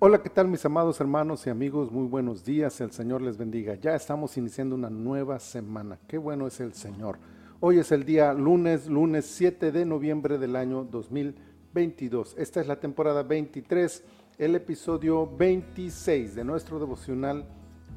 Hola, 0.00 0.22
¿qué 0.22 0.30
tal 0.30 0.46
mis 0.46 0.64
amados 0.64 1.00
hermanos 1.00 1.44
y 1.44 1.50
amigos? 1.50 1.90
Muy 1.90 2.06
buenos 2.06 2.44
días, 2.44 2.80
el 2.80 2.92
Señor 2.92 3.20
les 3.20 3.36
bendiga. 3.36 3.74
Ya 3.74 3.96
estamos 3.96 4.36
iniciando 4.36 4.76
una 4.76 4.90
nueva 4.90 5.40
semana. 5.40 5.98
Qué 6.06 6.18
bueno 6.18 6.46
es 6.46 6.60
el 6.60 6.72
Señor. 6.72 7.18
Hoy 7.58 7.80
es 7.80 7.90
el 7.90 8.04
día 8.04 8.32
lunes, 8.32 8.86
lunes 8.86 9.26
7 9.26 9.72
de 9.72 9.84
noviembre 9.84 10.38
del 10.38 10.54
año 10.54 10.84
2022. 10.84 12.36
Esta 12.38 12.60
es 12.60 12.68
la 12.68 12.78
temporada 12.78 13.24
23, 13.24 14.04
el 14.38 14.54
episodio 14.54 15.26
26 15.36 16.36
de 16.36 16.44
nuestro 16.44 16.78
devocional 16.78 17.48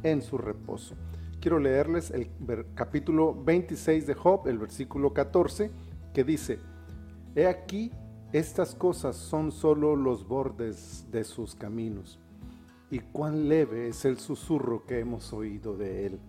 en 0.01 0.23
su 0.23 0.39
reposo. 0.39 0.95
Quiero 1.39 1.59
leerles 1.59 2.09
el 2.09 2.31
capítulo 2.73 3.35
26 3.43 4.07
de 4.07 4.15
Job, 4.15 4.47
el 4.47 4.57
versículo 4.57 5.13
14, 5.13 5.69
que 6.15 6.23
dice, 6.23 6.57
He 7.35 7.45
aquí 7.45 7.91
estas 8.33 8.75
cosas 8.75 9.17
son 9.17 9.51
solo 9.51 9.95
los 9.95 10.27
bordes 10.27 11.05
de 11.11 11.25
sus 11.25 11.53
caminos, 11.53 12.17
y 12.89 12.99
cuán 12.99 13.49
leve 13.49 13.89
es 13.89 14.05
el 14.05 14.19
susurro 14.19 14.85
que 14.85 14.99
hemos 14.99 15.33
oído 15.33 15.75
de 15.75 16.05
él. 16.05 16.19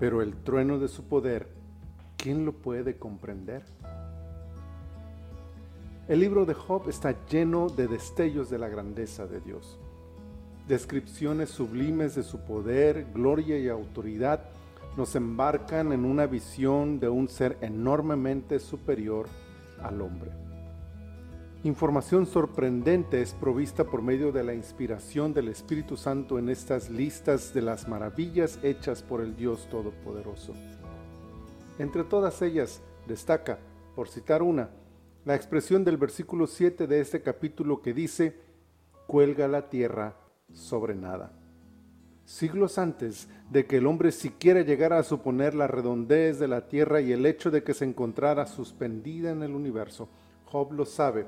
Pero 0.00 0.20
el 0.20 0.34
trueno 0.34 0.78
de 0.80 0.88
su 0.88 1.04
poder, 1.04 1.48
¿quién 2.16 2.44
lo 2.44 2.52
puede 2.52 2.96
comprender? 2.96 3.62
El 6.08 6.18
libro 6.18 6.44
de 6.44 6.54
Job 6.54 6.88
está 6.88 7.14
lleno 7.26 7.68
de 7.68 7.86
destellos 7.86 8.50
de 8.50 8.58
la 8.58 8.68
grandeza 8.68 9.26
de 9.26 9.40
Dios, 9.40 9.78
descripciones 10.66 11.50
sublimes 11.50 12.16
de 12.16 12.24
su 12.24 12.40
poder, 12.40 13.06
gloria 13.14 13.58
y 13.58 13.68
autoridad 13.68 14.40
nos 14.96 15.14
embarcan 15.14 15.92
en 15.92 16.04
una 16.04 16.26
visión 16.26 17.00
de 17.00 17.08
un 17.08 17.28
ser 17.28 17.56
enormemente 17.60 18.58
superior 18.58 19.26
al 19.80 20.02
hombre. 20.02 20.51
Información 21.64 22.26
sorprendente 22.26 23.22
es 23.22 23.34
provista 23.34 23.84
por 23.84 24.02
medio 24.02 24.32
de 24.32 24.42
la 24.42 24.52
inspiración 24.52 25.32
del 25.32 25.46
Espíritu 25.46 25.96
Santo 25.96 26.40
en 26.40 26.48
estas 26.48 26.90
listas 26.90 27.54
de 27.54 27.62
las 27.62 27.86
maravillas 27.86 28.58
hechas 28.64 29.00
por 29.00 29.20
el 29.20 29.36
Dios 29.36 29.68
Todopoderoso. 29.70 30.54
Entre 31.78 32.02
todas 32.02 32.42
ellas 32.42 32.82
destaca, 33.06 33.60
por 33.94 34.08
citar 34.08 34.42
una, 34.42 34.70
la 35.24 35.36
expresión 35.36 35.84
del 35.84 35.98
versículo 35.98 36.48
7 36.48 36.88
de 36.88 36.98
este 36.98 37.22
capítulo 37.22 37.80
que 37.80 37.94
dice, 37.94 38.36
cuelga 39.06 39.46
la 39.46 39.68
tierra 39.68 40.16
sobre 40.52 40.96
nada. 40.96 41.30
Siglos 42.24 42.76
antes 42.76 43.28
de 43.52 43.66
que 43.66 43.76
el 43.76 43.86
hombre 43.86 44.10
siquiera 44.10 44.62
llegara 44.62 44.98
a 44.98 45.04
suponer 45.04 45.54
la 45.54 45.68
redondez 45.68 46.40
de 46.40 46.48
la 46.48 46.66
tierra 46.66 47.00
y 47.00 47.12
el 47.12 47.24
hecho 47.24 47.52
de 47.52 47.62
que 47.62 47.72
se 47.72 47.84
encontrara 47.84 48.46
suspendida 48.46 49.30
en 49.30 49.44
el 49.44 49.54
universo, 49.54 50.08
Job 50.52 50.72
lo 50.72 50.84
sabe 50.84 51.24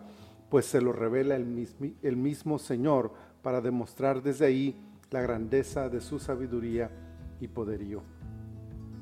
pues 0.54 0.66
se 0.66 0.80
lo 0.80 0.92
revela 0.92 1.34
el 1.34 1.46
mismo, 1.46 1.88
el 2.00 2.16
mismo 2.16 2.60
Señor 2.60 3.12
para 3.42 3.60
demostrar 3.60 4.22
desde 4.22 4.46
ahí 4.46 4.80
la 5.10 5.20
grandeza 5.20 5.88
de 5.88 6.00
su 6.00 6.20
sabiduría 6.20 6.92
y 7.40 7.48
poderío. 7.48 8.04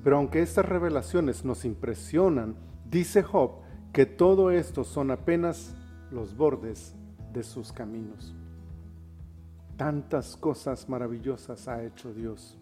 Pero 0.02 0.16
aunque 0.16 0.40
estas 0.40 0.64
revelaciones 0.64 1.44
nos 1.44 1.66
impresionan, 1.66 2.56
dice 2.90 3.22
Job 3.22 3.56
que 3.92 4.06
todo 4.06 4.50
esto 4.50 4.82
son 4.82 5.10
apenas 5.10 5.74
los 6.10 6.34
bordes 6.34 6.94
de 7.34 7.42
sus 7.42 7.70
caminos. 7.70 8.34
Tantas 9.76 10.38
cosas 10.38 10.88
maravillosas 10.88 11.68
ha 11.68 11.84
hecho 11.84 12.14
Dios, 12.14 12.56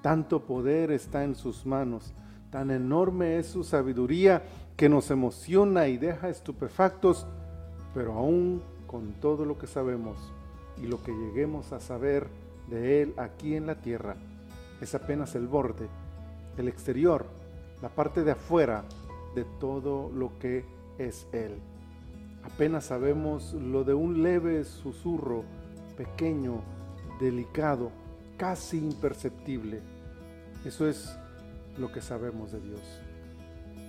tanto 0.00 0.46
poder 0.46 0.92
está 0.92 1.24
en 1.24 1.34
sus 1.34 1.66
manos, 1.66 2.14
tan 2.50 2.70
enorme 2.70 3.38
es 3.38 3.48
su 3.48 3.64
sabiduría 3.64 4.44
que 4.76 4.88
nos 4.88 5.10
emociona 5.10 5.88
y 5.88 5.98
deja 5.98 6.28
estupefactos 6.28 7.26
pero 7.98 8.12
aún 8.12 8.62
con 8.86 9.14
todo 9.14 9.44
lo 9.44 9.58
que 9.58 9.66
sabemos 9.66 10.16
y 10.80 10.86
lo 10.86 11.02
que 11.02 11.10
lleguemos 11.10 11.72
a 11.72 11.80
saber 11.80 12.28
de 12.70 13.02
Él 13.02 13.14
aquí 13.16 13.56
en 13.56 13.66
la 13.66 13.80
tierra, 13.80 14.14
es 14.80 14.94
apenas 14.94 15.34
el 15.34 15.48
borde, 15.48 15.88
el 16.58 16.68
exterior, 16.68 17.26
la 17.82 17.88
parte 17.88 18.22
de 18.22 18.30
afuera 18.30 18.84
de 19.34 19.44
todo 19.58 20.12
lo 20.14 20.38
que 20.38 20.64
es 20.96 21.26
Él. 21.32 21.58
Apenas 22.44 22.84
sabemos 22.84 23.54
lo 23.54 23.82
de 23.82 23.94
un 23.94 24.22
leve 24.22 24.62
susurro, 24.62 25.42
pequeño, 25.96 26.60
delicado, 27.18 27.90
casi 28.36 28.78
imperceptible. 28.78 29.82
Eso 30.64 30.86
es 30.86 31.18
lo 31.76 31.90
que 31.90 32.00
sabemos 32.00 32.52
de 32.52 32.60
Dios. 32.60 33.00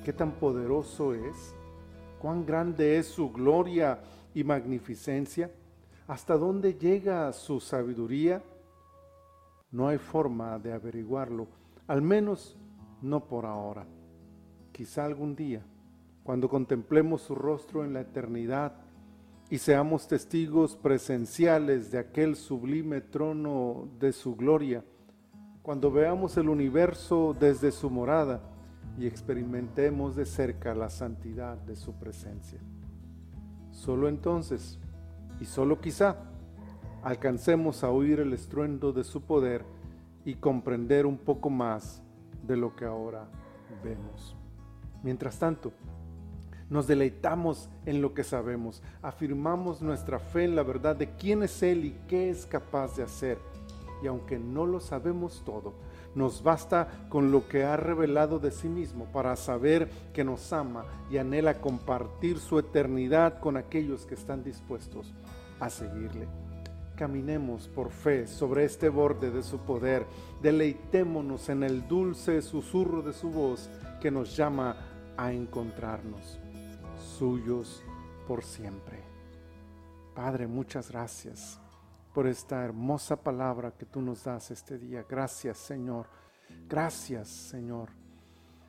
¿Qué 0.04 0.14
tan 0.14 0.32
poderoso 0.32 1.14
es? 1.14 1.54
Cuán 2.20 2.46
grande 2.46 2.98
es 2.98 3.08
su 3.08 3.32
gloria 3.32 4.00
y 4.34 4.44
magnificencia, 4.44 5.50
hasta 6.08 6.38
dónde 6.38 6.74
llega 6.74 7.32
su 7.34 7.60
sabiduría, 7.60 8.44
no 9.72 9.88
hay 9.88 9.98
forma 9.98 10.58
de 10.60 10.74
averiguarlo, 10.74 11.48
al 11.88 12.02
menos 12.02 12.58
no 13.02 13.26
por 13.26 13.46
ahora. 13.46 13.86
Quizá 14.72 15.06
algún 15.06 15.36
día, 15.36 15.62
cuando 16.24 16.50
contemplemos 16.50 17.22
su 17.22 17.36
rostro 17.36 17.84
en 17.84 17.94
la 17.94 18.02
eternidad 18.02 18.74
y 19.50 19.58
seamos 19.58 20.08
testigos 20.08 20.76
presenciales 20.76 21.92
de 21.92 22.00
aquel 22.00 22.36
sublime 22.36 23.02
trono 23.02 23.88
de 24.00 24.12
su 24.12 24.36
gloria, 24.36 24.84
cuando 25.62 25.92
veamos 25.92 26.38
el 26.38 26.50
universo 26.50 27.36
desde 27.40 27.72
su 27.72 27.90
morada, 27.90 28.42
y 29.00 29.08
experimentemos 29.08 30.16
de 30.16 30.26
cerca 30.26 30.76
la 30.76 30.90
santidad 30.90 31.58
de 31.58 31.76
su 31.78 31.94
presencia. 31.94 32.60
Solo 33.72 34.10
entonces, 34.10 34.78
y 35.40 35.46
solo 35.46 35.80
quizá, 35.80 36.18
alcancemos 37.02 37.84
a 37.86 37.90
oír 37.90 38.20
el 38.20 38.34
estruendo 38.34 38.92
de 38.92 39.06
su 39.06 39.22
poder 39.22 39.64
y 40.26 40.36
comprender 40.36 41.06
un 41.06 41.18
poco 41.18 41.50
más 41.50 42.02
de 42.46 42.58
lo 42.58 42.76
que 42.76 42.84
ahora 42.84 43.30
vemos. 43.82 44.36
Mientras 45.02 45.40
tanto, 45.40 45.72
nos 46.70 46.86
deleitamos 46.86 47.70
en 47.86 48.02
lo 48.02 48.14
que 48.14 48.26
sabemos, 48.26 48.84
afirmamos 49.02 49.82
nuestra 49.82 50.20
fe 50.20 50.44
en 50.44 50.58
la 50.58 50.64
verdad 50.64 50.98
de 50.98 51.16
quién 51.16 51.42
es 51.42 51.64
Él 51.64 51.86
y 51.86 51.96
qué 52.08 52.30
es 52.30 52.46
capaz 52.46 52.98
de 52.98 53.04
hacer. 53.04 53.40
Y 54.02 54.08
aunque 54.08 54.40
no 54.40 54.66
lo 54.66 54.80
sabemos 54.80 55.44
todo, 55.46 55.74
nos 56.16 56.42
basta 56.42 57.06
con 57.10 57.32
lo 57.32 57.48
que 57.48 57.64
ha 57.64 57.78
revelado 57.78 58.40
de 58.40 58.52
sí 58.52 58.68
mismo 58.68 59.06
para 59.12 59.36
saber 59.36 59.90
que 60.14 60.24
nos 60.24 60.52
ama 60.54 60.86
y 61.12 61.18
anhela 61.18 61.62
compartir 61.62 62.40
su 62.40 62.58
eternidad 62.60 63.40
con 63.40 63.58
aquellos 63.58 64.06
que 64.06 64.16
están 64.16 64.44
dispuestos 64.44 65.14
a 65.60 65.70
seguirle. 65.70 66.28
Caminemos 66.96 67.68
por 67.68 67.92
fe 67.92 68.28
sobre 68.28 68.66
este 68.66 68.90
borde 68.90 69.32
de 69.32 69.44
su 69.44 69.60
poder, 69.60 70.06
deleitémonos 70.42 71.48
en 71.50 71.64
el 71.64 71.88
dulce 71.88 72.42
susurro 72.42 73.02
de 73.02 73.14
su 73.14 73.30
voz 73.30 73.70
que 74.02 74.12
nos 74.12 74.36
llama 74.36 74.76
a 75.16 75.32
encontrarnos, 75.32 76.40
suyos 77.18 77.84
por 78.28 78.44
siempre. 78.44 79.00
Padre, 80.14 80.48
muchas 80.48 80.92
gracias 80.92 81.60
por 82.20 82.28
esta 82.28 82.66
hermosa 82.66 83.16
palabra 83.16 83.72
que 83.72 83.86
tú 83.86 84.02
nos 84.02 84.26
das 84.26 84.52
este 84.52 84.78
día. 84.78 85.06
Gracias, 85.08 85.58
Señor. 85.58 86.08
Gracias, 86.68 87.30
Señor. 87.30 87.92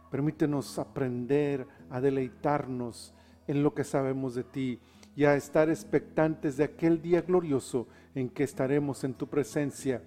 Permítenos 0.09 0.79
aprender 0.79 1.67
a 1.91 2.01
deleitarnos 2.01 3.13
en 3.49 3.65
lo 3.65 3.75
que 3.75 3.83
sabemos 3.83 4.37
de 4.37 4.45
ti 4.45 4.79
y 5.17 5.25
a 5.25 5.35
estar 5.35 5.69
expectantes 5.69 6.59
de 6.59 6.63
aquel 6.63 7.03
día 7.03 7.23
glorioso 7.23 7.89
en 8.15 8.29
que 8.29 8.45
estaremos 8.45 9.03
en 9.03 9.15
tu 9.15 9.27
presencia 9.27 10.01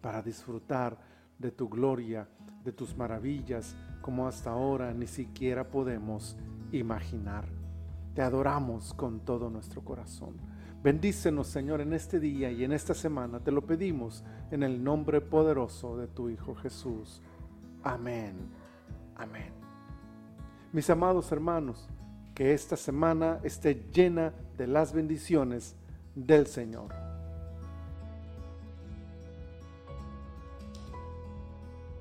para 0.00 0.20
disfrutar 0.20 0.98
de 1.38 1.52
tu 1.52 1.68
gloria, 1.68 2.26
de 2.64 2.72
tus 2.72 2.96
maravillas, 2.96 3.76
como 4.02 4.26
hasta 4.26 4.50
ahora 4.50 4.92
ni 4.92 5.06
siquiera 5.06 5.62
podemos 5.70 6.36
imaginar. 6.72 7.44
Te 8.16 8.22
adoramos 8.22 8.94
con 8.94 9.20
todo 9.20 9.48
nuestro 9.48 9.84
corazón. 9.84 10.57
Bendícenos, 10.82 11.48
Señor, 11.48 11.80
en 11.80 11.92
este 11.92 12.20
día 12.20 12.50
y 12.50 12.62
en 12.62 12.72
esta 12.72 12.94
semana. 12.94 13.40
Te 13.40 13.50
lo 13.50 13.62
pedimos 13.62 14.22
en 14.50 14.62
el 14.62 14.82
nombre 14.82 15.20
poderoso 15.20 15.96
de 15.96 16.06
tu 16.06 16.28
Hijo 16.28 16.54
Jesús. 16.54 17.20
Amén. 17.82 18.34
Amén. 19.16 19.52
Mis 20.72 20.88
amados 20.90 21.32
hermanos, 21.32 21.88
que 22.34 22.52
esta 22.52 22.76
semana 22.76 23.40
esté 23.42 23.88
llena 23.92 24.32
de 24.56 24.68
las 24.68 24.92
bendiciones 24.92 25.74
del 26.14 26.46
Señor. 26.46 27.07